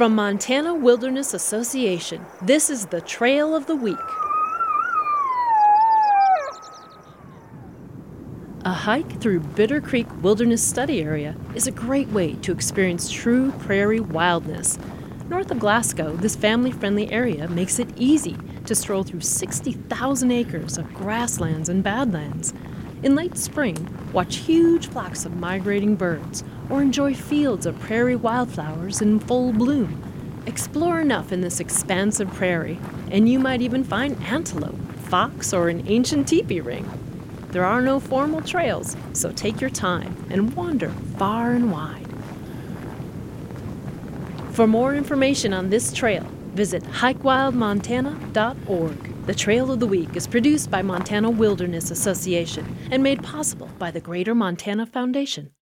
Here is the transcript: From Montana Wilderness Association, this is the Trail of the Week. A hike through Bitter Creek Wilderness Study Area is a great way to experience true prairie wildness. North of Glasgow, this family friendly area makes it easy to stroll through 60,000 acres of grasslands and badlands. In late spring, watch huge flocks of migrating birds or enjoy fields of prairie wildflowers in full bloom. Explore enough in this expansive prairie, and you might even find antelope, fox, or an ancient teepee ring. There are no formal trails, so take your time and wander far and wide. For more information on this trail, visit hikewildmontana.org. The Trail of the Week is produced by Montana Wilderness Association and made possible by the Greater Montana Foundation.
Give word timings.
From 0.00 0.14
Montana 0.14 0.74
Wilderness 0.74 1.34
Association, 1.34 2.24
this 2.40 2.70
is 2.70 2.86
the 2.86 3.02
Trail 3.02 3.54
of 3.54 3.66
the 3.66 3.76
Week. 3.76 3.98
A 8.64 8.72
hike 8.72 9.20
through 9.20 9.40
Bitter 9.40 9.78
Creek 9.78 10.06
Wilderness 10.22 10.66
Study 10.66 11.02
Area 11.02 11.36
is 11.54 11.66
a 11.66 11.70
great 11.70 12.08
way 12.08 12.32
to 12.36 12.50
experience 12.50 13.10
true 13.10 13.52
prairie 13.58 14.00
wildness. 14.00 14.78
North 15.28 15.50
of 15.50 15.58
Glasgow, 15.58 16.16
this 16.16 16.34
family 16.34 16.72
friendly 16.72 17.12
area 17.12 17.46
makes 17.48 17.78
it 17.78 17.90
easy 17.98 18.38
to 18.64 18.74
stroll 18.74 19.02
through 19.02 19.20
60,000 19.20 20.30
acres 20.30 20.78
of 20.78 20.94
grasslands 20.94 21.68
and 21.68 21.84
badlands. 21.84 22.54
In 23.02 23.14
late 23.14 23.36
spring, 23.36 23.76
watch 24.14 24.36
huge 24.36 24.88
flocks 24.88 25.26
of 25.26 25.36
migrating 25.36 25.94
birds 25.94 26.42
or 26.70 26.80
enjoy 26.80 27.14
fields 27.14 27.66
of 27.66 27.78
prairie 27.80 28.16
wildflowers 28.16 29.02
in 29.02 29.20
full 29.20 29.52
bloom. 29.52 30.02
Explore 30.46 31.00
enough 31.00 31.32
in 31.32 31.40
this 31.40 31.60
expansive 31.60 32.32
prairie, 32.32 32.78
and 33.10 33.28
you 33.28 33.38
might 33.38 33.60
even 33.60 33.84
find 33.84 34.20
antelope, 34.22 34.78
fox, 35.08 35.52
or 35.52 35.68
an 35.68 35.86
ancient 35.88 36.28
teepee 36.28 36.60
ring. 36.60 36.88
There 37.50 37.64
are 37.64 37.82
no 37.82 38.00
formal 38.00 38.42
trails, 38.42 38.96
so 39.12 39.32
take 39.32 39.60
your 39.60 39.70
time 39.70 40.14
and 40.30 40.54
wander 40.54 40.90
far 41.18 41.50
and 41.50 41.72
wide. 41.72 42.06
For 44.52 44.66
more 44.66 44.94
information 44.94 45.52
on 45.52 45.68
this 45.70 45.92
trail, 45.92 46.26
visit 46.54 46.82
hikewildmontana.org. 46.84 49.26
The 49.26 49.34
Trail 49.34 49.70
of 49.70 49.80
the 49.80 49.86
Week 49.86 50.16
is 50.16 50.26
produced 50.26 50.70
by 50.70 50.80
Montana 50.82 51.30
Wilderness 51.30 51.90
Association 51.90 52.76
and 52.90 53.02
made 53.02 53.22
possible 53.22 53.68
by 53.78 53.90
the 53.90 54.00
Greater 54.00 54.34
Montana 54.34 54.86
Foundation. 54.86 55.50